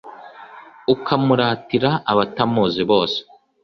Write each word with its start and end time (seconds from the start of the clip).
ukamuratira 0.93 1.89
abatamuzi 2.11 2.81
bose 2.89 3.19